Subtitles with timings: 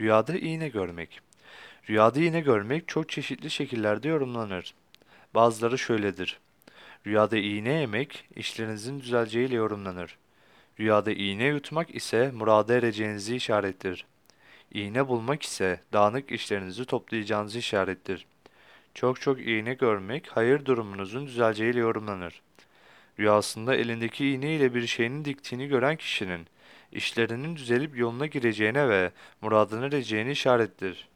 [0.00, 1.20] Rüyada iğne görmek.
[1.90, 4.74] Rüyada iğne görmek çok çeşitli şekillerde yorumlanır.
[5.34, 6.38] Bazıları şöyledir.
[7.06, 10.18] Rüyada iğne yemek işlerinizin düzeleceğiyle yorumlanır.
[10.80, 14.06] Rüyada iğne yutmak ise murada ereceğinizi işarettir.
[14.74, 18.26] İğne bulmak ise dağınık işlerinizi toplayacağınızı işarettir.
[18.94, 22.42] Çok çok iğne görmek hayır durumunuzun düzeleceğiyle yorumlanır.
[23.18, 26.46] Rüyasında elindeki iğne ile bir şeyinin diktiğini gören kişinin
[26.92, 31.11] işlerinin düzelip yoluna gireceğine ve muradına ereceğini işarettir.